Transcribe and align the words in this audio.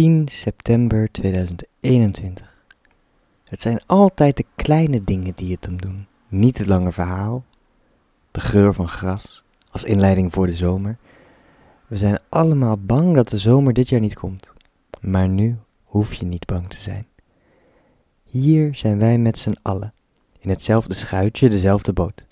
10 0.00 0.28
september 0.28 1.08
2021. 1.12 2.54
Het 3.44 3.60
zijn 3.60 3.80
altijd 3.86 4.36
de 4.36 4.44
kleine 4.54 5.00
dingen 5.00 5.32
die 5.36 5.52
het 5.52 5.64
hem 5.64 5.80
doen. 5.80 6.06
Niet 6.28 6.58
het 6.58 6.66
lange 6.66 6.92
verhaal, 6.92 7.44
de 8.30 8.40
geur 8.40 8.74
van 8.74 8.88
gras 8.88 9.42
als 9.70 9.84
inleiding 9.84 10.32
voor 10.32 10.46
de 10.46 10.54
zomer. 10.54 10.96
We 11.86 11.96
zijn 11.96 12.18
allemaal 12.28 12.76
bang 12.78 13.14
dat 13.14 13.28
de 13.28 13.38
zomer 13.38 13.72
dit 13.72 13.88
jaar 13.88 14.00
niet 14.00 14.14
komt. 14.14 14.52
Maar 15.00 15.28
nu 15.28 15.56
hoef 15.84 16.14
je 16.14 16.24
niet 16.24 16.46
bang 16.46 16.68
te 16.68 16.80
zijn. 16.80 17.06
Hier 18.24 18.74
zijn 18.74 18.98
wij 18.98 19.18
met 19.18 19.38
z'n 19.38 19.58
allen, 19.62 19.92
in 20.38 20.50
hetzelfde 20.50 20.94
schuitje, 20.94 21.48
dezelfde 21.48 21.92
boot. 21.92 22.26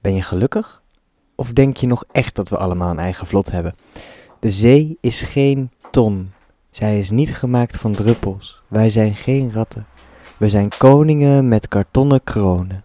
Ben 0.00 0.14
je 0.14 0.22
gelukkig? 0.22 0.82
Of 1.34 1.52
denk 1.52 1.76
je 1.76 1.86
nog 1.86 2.04
echt 2.12 2.34
dat 2.34 2.48
we 2.48 2.56
allemaal 2.56 2.90
een 2.90 2.98
eigen 2.98 3.26
vlot 3.26 3.50
hebben? 3.50 3.74
De 4.40 4.50
zee 4.50 4.98
is 5.00 5.20
geen 5.20 5.70
ton. 5.90 6.32
Zij 6.74 6.98
is 6.98 7.10
niet 7.10 7.36
gemaakt 7.36 7.76
van 7.76 7.92
druppels. 7.92 8.62
Wij 8.68 8.90
zijn 8.90 9.14
geen 9.14 9.52
ratten. 9.52 9.86
We 10.36 10.48
zijn 10.48 10.68
koningen 10.78 11.48
met 11.48 11.68
kartonnen 11.68 12.24
kronen. 12.24 12.84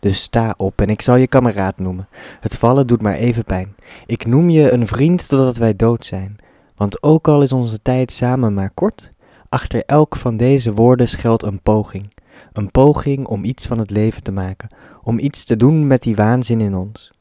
Dus 0.00 0.22
sta 0.22 0.54
op 0.56 0.80
en 0.80 0.88
ik 0.88 1.02
zal 1.02 1.16
je 1.16 1.26
kameraad 1.26 1.78
noemen. 1.78 2.08
Het 2.40 2.56
vallen 2.56 2.86
doet 2.86 3.02
maar 3.02 3.14
even 3.14 3.44
pijn. 3.44 3.74
Ik 4.06 4.26
noem 4.26 4.50
je 4.50 4.72
een 4.72 4.86
vriend 4.86 5.28
totdat 5.28 5.56
wij 5.56 5.76
dood 5.76 6.04
zijn. 6.06 6.36
Want 6.76 7.02
ook 7.02 7.28
al 7.28 7.42
is 7.42 7.52
onze 7.52 7.82
tijd 7.82 8.12
samen 8.12 8.54
maar 8.54 8.70
kort, 8.74 9.10
achter 9.48 9.82
elk 9.86 10.16
van 10.16 10.36
deze 10.36 10.72
woorden 10.72 11.08
schuilt 11.08 11.42
een 11.42 11.60
poging. 11.60 12.12
Een 12.52 12.70
poging 12.70 13.26
om 13.26 13.44
iets 13.44 13.66
van 13.66 13.78
het 13.78 13.90
leven 13.90 14.22
te 14.22 14.32
maken, 14.32 14.68
om 15.02 15.18
iets 15.18 15.44
te 15.44 15.56
doen 15.56 15.86
met 15.86 16.02
die 16.02 16.16
waanzin 16.16 16.60
in 16.60 16.76
ons. 16.76 17.13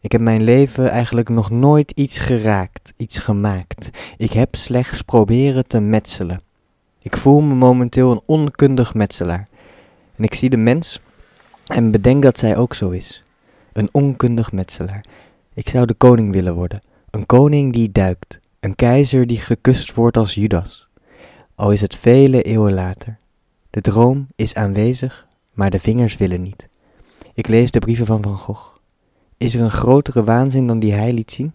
Ik 0.00 0.12
heb 0.12 0.20
mijn 0.20 0.42
leven 0.42 0.90
eigenlijk 0.90 1.28
nog 1.28 1.50
nooit 1.50 1.90
iets 1.90 2.18
geraakt, 2.18 2.92
iets 2.96 3.18
gemaakt. 3.18 3.90
Ik 4.16 4.32
heb 4.32 4.54
slechts 4.54 5.02
proberen 5.02 5.66
te 5.66 5.80
metselen. 5.80 6.40
Ik 6.98 7.16
voel 7.16 7.40
me 7.40 7.54
momenteel 7.54 8.10
een 8.10 8.22
onkundig 8.26 8.94
metselaar. 8.94 9.48
En 10.16 10.24
ik 10.24 10.34
zie 10.34 10.50
de 10.50 10.56
mens 10.56 11.00
en 11.66 11.90
bedenk 11.90 12.22
dat 12.22 12.38
zij 12.38 12.56
ook 12.56 12.74
zo 12.74 12.90
is. 12.90 13.22
Een 13.72 13.88
onkundig 13.92 14.52
metselaar. 14.52 15.04
Ik 15.54 15.68
zou 15.68 15.86
de 15.86 15.94
koning 15.94 16.32
willen 16.32 16.54
worden. 16.54 16.82
Een 17.10 17.26
koning 17.26 17.72
die 17.72 17.92
duikt. 17.92 18.40
Een 18.60 18.74
keizer 18.74 19.26
die 19.26 19.40
gekust 19.40 19.94
wordt 19.94 20.16
als 20.16 20.34
Judas. 20.34 20.88
Al 21.54 21.72
is 21.72 21.80
het 21.80 21.96
vele 21.96 22.42
eeuwen 22.42 22.74
later. 22.74 23.18
De 23.70 23.80
droom 23.80 24.26
is 24.36 24.54
aanwezig, 24.54 25.26
maar 25.52 25.70
de 25.70 25.80
vingers 25.80 26.16
willen 26.16 26.42
niet. 26.42 26.68
Ik 27.34 27.48
lees 27.48 27.70
de 27.70 27.78
brieven 27.78 28.06
van 28.06 28.22
Van 28.22 28.38
Gogh. 28.38 28.77
Is 29.38 29.54
er 29.54 29.60
een 29.60 29.70
grotere 29.70 30.24
waanzin 30.24 30.66
dan 30.66 30.78
die 30.78 30.92
hij 30.92 31.12
liet 31.12 31.30
zien? 31.30 31.52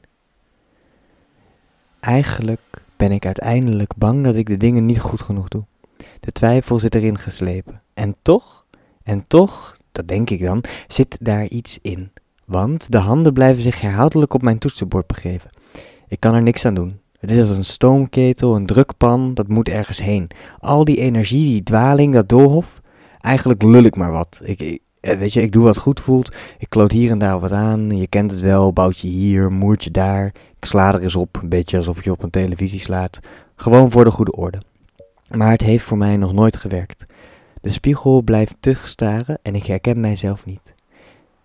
Eigenlijk 2.00 2.60
ben 2.96 3.12
ik 3.12 3.26
uiteindelijk 3.26 3.96
bang 3.96 4.24
dat 4.24 4.36
ik 4.36 4.48
de 4.48 4.58
dingen 4.58 4.86
niet 4.86 5.00
goed 5.00 5.22
genoeg 5.22 5.48
doe. 5.48 5.64
De 6.20 6.32
twijfel 6.32 6.80
zit 6.80 6.96
erin 6.96 7.18
geslepen. 7.18 7.82
En 7.94 8.16
toch, 8.22 8.66
en 9.04 9.28
toch, 9.28 9.78
dat 9.92 10.08
denk 10.08 10.30
ik 10.30 10.44
dan, 10.44 10.64
zit 10.88 11.18
daar 11.20 11.48
iets 11.48 11.80
in. 11.82 12.12
Want 12.46 12.92
de 12.92 12.98
handen 12.98 13.34
blijven 13.34 13.62
zich 13.62 13.82
herhaaldelijk 13.82 14.34
op 14.34 14.42
mijn 14.42 14.58
toetsenbord 14.58 15.08
begeven. 15.08 15.50
Ik 16.08 16.20
kan 16.20 16.34
er 16.34 16.42
niks 16.42 16.66
aan 16.66 16.74
doen. 16.74 17.00
Het 17.20 17.32
is 17.32 17.48
als 17.48 17.58
een 17.58 17.66
stoomketel, 17.66 18.56
een 18.56 18.66
drukpan, 18.66 19.34
dat 19.34 19.48
moet 19.48 19.70
ergens 19.70 20.02
heen. 20.02 20.30
Al 20.60 20.86
die 20.86 20.98
energie, 20.98 21.50
die 21.50 21.64
dwaling, 21.64 22.14
dat 22.14 22.30
doolhof. 22.30 22.82
Eigenlijk 23.20 23.62
lul 23.62 23.84
ik 23.84 23.96
maar 23.96 24.12
wat. 24.12 24.42
Ik, 24.44 24.60
ik, 24.60 24.82
weet 25.04 25.34
je, 25.34 25.42
ik 25.42 25.52
doe 25.52 25.64
wat 25.64 25.78
goed 25.78 26.00
voelt. 26.00 26.36
Ik 26.58 26.70
kloot 26.70 26.92
hier 26.92 27.12
en 27.12 27.18
daar 27.18 27.40
wat 27.40 27.52
aan. 27.52 27.98
Je 27.98 28.08
kent 28.08 28.32
het 28.32 28.40
wel, 28.40 28.74
boutje 28.74 29.08
hier, 29.08 29.52
moertje 29.52 29.92
daar. 29.92 30.26
Ik 30.60 30.66
sla 30.66 30.94
er 30.94 31.02
eens 31.02 31.16
op, 31.16 31.40
een 31.42 31.50
beetje 31.50 31.78
alsof 31.78 32.04
je 32.04 32.12
op 32.12 32.24
een 32.24 32.30
televisie 32.30 32.80
slaat. 32.80 33.20
Gewoon 33.56 33.92
voor 33.92 34.04
de 34.04 34.12
goede 34.12 34.32
orde. 34.32 34.62
Maar 35.32 35.52
het 35.52 35.62
heeft 35.62 35.84
voor 35.84 35.98
mij 35.98 36.18
nog 36.18 36.34
nooit 36.34 36.56
gewerkt. 36.56 37.06
De 37.62 37.70
spiegel 37.70 38.22
blijft 38.22 38.56
staren 38.84 39.40
en 39.42 39.56
ik 39.56 39.66
herken 39.66 40.00
mijzelf 40.00 40.46
niet. 40.46 40.74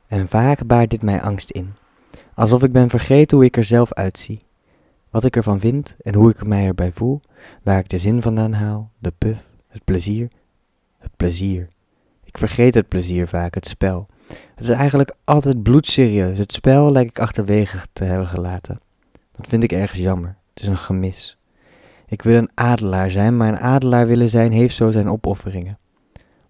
En 0.07 0.29
vaak 0.29 0.67
baart 0.67 0.91
dit 0.91 1.03
mij 1.03 1.23
angst 1.23 1.51
in. 1.51 1.75
Alsof 2.35 2.63
ik 2.63 2.73
ben 2.73 2.89
vergeten 2.89 3.37
hoe 3.37 3.47
ik 3.47 3.57
er 3.57 3.65
zelf 3.65 3.93
uitzie. 3.93 4.43
Wat 5.11 5.25
ik 5.25 5.37
ervan 5.37 5.61
vind 5.61 5.97
en 6.03 6.15
hoe 6.15 6.31
ik 6.31 6.47
mij 6.47 6.67
erbij 6.67 6.93
voel. 6.93 7.21
Waar 7.63 7.79
ik 7.79 7.89
de 7.89 7.99
zin 7.99 8.23
vandaan 8.23 8.53
haal, 8.53 8.91
de 8.99 9.13
puf, 9.19 9.39
het 9.69 9.85
plezier. 9.85 10.29
Het 10.99 11.11
plezier. 11.17 11.69
Ik 12.29 12.39
vergeet 12.39 12.75
het 12.75 12.89
plezier 12.89 13.29
vaak, 13.29 13.55
het 13.55 13.69
spel. 13.69 14.07
Het 14.29 14.65
is 14.65 14.69
eigenlijk 14.69 15.15
altijd 15.25 15.63
bloedserieus. 15.63 16.39
Het 16.39 16.53
spel 16.53 16.93
lijkt 16.93 17.11
ik 17.11 17.19
achterwege 17.19 17.79
te 17.93 18.05
hebben 18.05 18.27
gelaten. 18.27 18.81
Dat 19.37 19.47
vind 19.47 19.63
ik 19.63 19.73
ergens 19.73 20.01
jammer. 20.01 20.37
Het 20.55 20.63
is 20.63 20.69
een 20.69 20.77
gemis. 20.77 21.37
Ik 22.07 22.23
wil 22.23 22.37
een 22.37 22.51
adelaar 22.55 23.11
zijn, 23.11 23.37
maar 23.37 23.49
een 23.49 23.59
adelaar 23.59 24.07
willen 24.07 24.29
zijn 24.29 24.53
heeft 24.53 24.77
zo 24.77 24.91
zijn 24.91 25.09
opofferingen. 25.09 25.79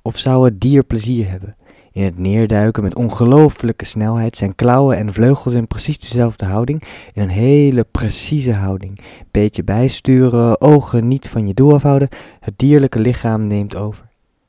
Of 0.02 0.18
zou 0.18 0.44
het 0.44 0.60
dier 0.60 0.82
plezier 0.82 1.30
hebben? 1.30 1.56
In 1.92 2.02
het 2.02 2.18
neerduiken 2.18 2.82
met 2.82 2.94
ongelooflijke 2.94 3.84
snelheid, 3.84 4.36
zijn 4.36 4.54
klauwen 4.54 4.96
en 4.96 5.12
vleugels 5.12 5.54
in 5.54 5.66
precies 5.66 5.98
dezelfde 5.98 6.44
houding, 6.44 6.82
in 7.12 7.22
een 7.22 7.28
hele 7.28 7.84
precieze 7.90 8.52
houding. 8.52 8.98
Beetje 9.30 9.64
bijsturen, 9.64 10.60
ogen 10.60 11.08
niet 11.08 11.28
van 11.28 11.46
je 11.46 11.54
doel 11.54 11.74
afhouden, 11.74 12.08
het 12.40 12.58
dierlijke 12.58 12.98
lichaam 12.98 13.46
neemt 13.46 13.76
over. 13.76 14.07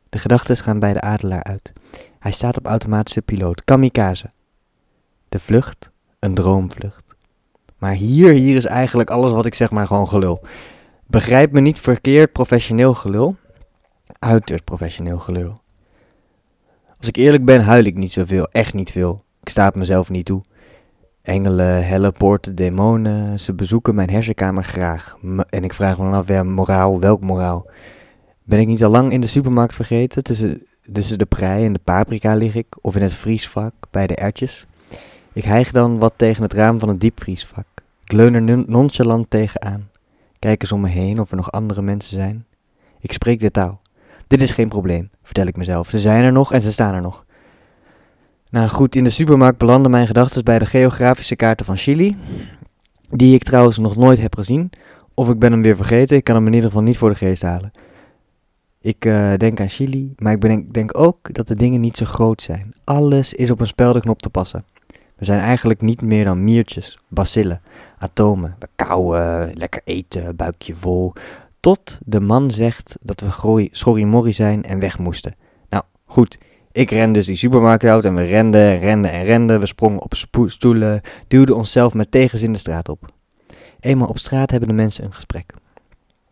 De 0.10 0.20
gedachten 0.20 0.58
gaan 0.58 0.80
bij 0.80 0.94
de 0.94 1.02
adelaar 1.02 1.44
uit. 1.44 1.74
Hij 2.20 2.32
staat 2.32 2.58
op 2.58 2.66
automatische 2.66 3.22
piloot, 3.22 3.64
kamikaze. 3.64 4.32
De 5.30 5.40
vlucht, 5.40 5.92
een 6.20 6.34
droomvlucht. 6.34 7.16
Maar 7.78 7.94
hier, 7.94 8.32
hier 8.32 8.56
is 8.56 8.66
eigenlijk 8.66 9.10
alles 9.10 9.32
wat 9.32 9.46
ik 9.46 9.54
zeg 9.54 9.72
maar 9.72 9.88
gewoon 9.88 10.08
gelul. 10.08 10.42
Begrijp 11.08 11.52
me 11.52 11.60
niet 11.60 11.80
verkeerd, 11.80 12.32
professioneel 12.32 12.94
gelul. 12.94 13.36
Uiterst 14.20 14.64
professioneel 14.64 15.20
gelul. 15.20 15.62
Als 16.98 17.08
ik 17.08 17.16
eerlijk 17.16 17.46
ben, 17.46 17.64
huil 17.64 17.84
ik 17.84 17.96
niet 17.96 18.12
zoveel, 18.12 18.48
echt 18.52 18.74
niet 18.74 18.92
veel. 18.92 19.24
Ik 19.42 19.50
sta 19.50 19.66
het 19.66 19.76
mezelf 19.76 20.10
niet 20.10 20.26
toe. 20.26 20.42
Engelen, 21.22 21.88
helle 21.88 22.12
poorten, 22.12 22.56
demonen, 22.56 23.40
ze 23.40 23.54
bezoeken 23.54 23.96
mijn 23.96 24.10
hersenkamer 24.10 24.64
graag. 24.64 25.18
en 25.50 25.64
ik 25.64 25.74
vraag 25.74 25.98
me 26.00 26.16
af, 26.16 26.28
ja, 26.28 26.44
moraal, 26.44 27.00
welk 27.00 27.22
moraal? 27.22 27.66
Ben 28.50 28.60
ik 28.60 28.68
niet 28.68 28.84
al 28.84 28.90
lang 28.90 29.12
in 29.12 29.22
de 29.22 29.28
supermarkt 29.28 29.76
vergeten? 29.76 30.24
Tussen, 30.24 31.18
de 31.18 31.26
prei 31.30 31.66
en 31.66 31.74
de 31.74 31.80
paprika 31.84 32.36
lig 32.36 32.56
ik, 32.56 32.68
of 32.82 32.96
in 32.96 33.02
het 33.02 33.14
vriesvak 33.14 33.74
bij 33.92 34.08
de 34.08 34.16
ertjes. 34.16 34.66
Ik 35.34 35.44
hijg 35.44 35.72
dan 35.72 35.98
wat 35.98 36.14
tegen 36.16 36.44
het 36.44 36.54
raam 36.54 36.80
van 36.80 36.90
het 36.90 37.00
diepvriesvak. 37.00 37.66
Ik 38.04 38.12
leun 38.12 38.34
er 38.34 38.64
nonchalant 38.68 39.30
tegenaan. 39.30 39.90
Kijk 40.40 40.62
eens 40.62 40.72
om 40.72 40.82
me 40.82 40.90
heen 40.90 41.20
of 41.20 41.30
er 41.30 41.36
nog 41.36 41.52
andere 41.52 41.82
mensen 41.82 42.16
zijn. 42.18 42.46
Ik 43.00 43.14
spreek 43.14 43.40
de 43.40 43.52
taal. 43.52 43.82
Dit 44.28 44.42
is 44.42 44.52
geen 44.52 44.70
probleem, 44.70 45.10
vertel 45.24 45.46
ik 45.48 45.58
mezelf. 45.58 45.90
Ze 45.90 46.00
zijn 46.00 46.24
er 46.24 46.32
nog 46.32 46.54
en 46.54 46.62
ze 46.62 46.72
staan 46.72 46.94
er 46.94 47.02
nog. 47.02 47.26
Nou 48.50 48.70
goed, 48.70 48.96
in 48.96 49.04
de 49.04 49.10
supermarkt 49.10 49.58
belanden 49.58 49.92
mijn 49.92 50.08
gedachten 50.08 50.44
bij 50.44 50.60
de 50.60 50.66
geografische 50.66 51.36
kaarten 51.36 51.66
van 51.66 51.78
Chili. 51.78 52.18
Die 53.10 53.34
ik 53.34 53.44
trouwens 53.44 53.78
nog 53.78 53.96
nooit 53.96 54.20
heb 54.20 54.36
gezien. 54.36 54.70
Of 55.14 55.30
ik 55.30 55.40
ben 55.40 55.52
hem 55.52 55.62
weer 55.62 55.76
vergeten, 55.76 56.18
ik 56.18 56.24
kan 56.24 56.36
hem 56.36 56.48
in 56.48 56.54
ieder 56.54 56.70
geval 56.70 56.84
niet 56.84 56.98
voor 56.98 57.10
de 57.10 57.16
geest 57.16 57.42
halen. 57.42 57.72
Ik 58.82 59.06
uh, 59.06 59.34
denk 59.38 59.60
aan 59.60 59.70
Chili, 59.70 60.14
maar 60.18 60.34
ik 60.34 60.74
denk 60.74 60.98
ook 60.98 61.34
dat 61.34 61.48
de 61.48 61.56
dingen 61.56 61.82
niet 61.82 61.98
zo 61.98 62.06
groot 62.06 62.42
zijn. 62.42 62.74
Alles 62.84 63.34
is 63.34 63.52
op 63.52 63.60
een 63.60 63.68
speldenknop 63.68 64.22
te 64.22 64.30
passen. 64.30 64.66
We 65.16 65.26
zijn 65.26 65.40
eigenlijk 65.40 65.82
niet 65.82 66.02
meer 66.02 66.26
dan 66.26 66.44
miertjes, 66.44 67.00
bacillen, 67.08 67.62
atomen. 67.98 68.56
We 68.60 68.68
kauwen, 68.76 69.52
lekker 69.54 69.82
eten, 69.84 70.36
buikje 70.36 70.76
vol. 70.76 71.14
Tot 71.60 72.00
de 72.06 72.20
man 72.20 72.52
zegt 72.52 72.98
dat 73.02 73.22
we 73.22 73.70
schorrimorri 73.72 74.34
zijn 74.34 74.64
en 74.64 74.80
weg 74.80 75.00
moesten. 75.00 75.36
Nou, 75.70 75.84
goed. 76.06 76.40
Ik 76.72 76.90
ren 76.90 77.12
dus 77.12 77.26
die 77.26 77.36
supermarkt 77.36 77.84
uit 77.84 78.06
en 78.06 78.16
we 78.16 78.24
renden 78.24 78.62
en 78.62 78.78
renden 78.78 79.12
en 79.12 79.24
renden. 79.24 79.60
We 79.60 79.66
sprongen 79.66 80.02
op 80.02 80.14
stoelen, 80.46 81.02
duwden 81.28 81.56
onszelf 81.56 81.94
met 81.94 82.12
tegenzin 82.12 82.52
de 82.52 82.60
straat 82.60 82.90
op. 82.90 83.14
Eenmaal 83.80 84.08
op 84.08 84.18
straat 84.18 84.52
hebben 84.52 84.70
de 84.70 84.76
mensen 84.76 85.04
een 85.06 85.14
gesprek. 85.14 85.54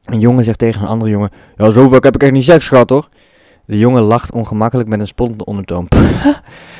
Een 0.07 0.19
jongen 0.19 0.43
zegt 0.43 0.59
tegen 0.59 0.81
een 0.81 0.87
andere 0.87 1.11
jongen: 1.11 1.29
Ja, 1.57 1.71
zo 1.71 1.87
vaak 1.89 2.03
heb 2.03 2.15
ik 2.15 2.23
echt 2.23 2.31
niet 2.31 2.43
seks 2.43 2.67
gehad 2.67 2.89
hoor. 2.89 3.09
De 3.65 3.77
jongen 3.77 4.01
lacht 4.01 4.31
ongemakkelijk 4.31 4.89
met 4.89 4.99
een 4.99 5.07
spontane 5.07 5.45
ondertoon. 5.45 5.87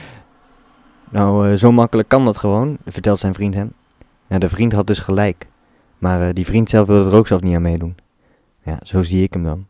nou, 1.10 1.50
uh, 1.50 1.58
zo 1.58 1.72
makkelijk 1.72 2.08
kan 2.08 2.26
dat 2.26 2.38
gewoon, 2.38 2.78
vertelt 2.86 3.20
zijn 3.20 3.34
vriend 3.34 3.54
hem. 3.54 3.74
Ja, 4.28 4.38
de 4.38 4.50
vriend 4.50 4.74
had 4.74 4.88
dus 4.88 5.00
gelijk. 5.00 5.48
Maar 5.98 6.28
uh, 6.28 6.34
die 6.34 6.46
vriend 6.46 6.70
zelf 6.70 6.88
wilde 6.88 7.10
er 7.10 7.16
ook 7.16 7.28
zelf 7.28 7.42
niet 7.42 7.56
aan 7.56 7.62
meedoen. 7.62 7.96
Ja, 8.64 8.80
zo 8.84 9.04
zie 9.04 9.24
ik 9.24 9.34
hem 9.34 9.44
dan. 9.44 9.66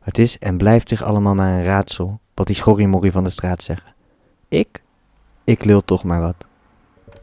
Het 0.00 0.18
is 0.18 0.38
en 0.38 0.56
blijft 0.56 0.88
zich 0.88 1.02
allemaal 1.02 1.34
maar 1.34 1.52
een 1.52 1.64
raadsel 1.64 2.20
wat 2.34 2.46
die 2.46 2.56
schorrimorrie 2.56 3.12
van 3.12 3.24
de 3.24 3.30
straat 3.30 3.62
zeggen. 3.62 3.94
Ik? 4.48 4.82
Ik 5.44 5.64
lul 5.64 5.84
toch 5.84 6.04
maar 6.04 6.20
wat. 6.20 6.46